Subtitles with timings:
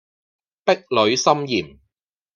[0.65, 1.77] 壁壘森嚴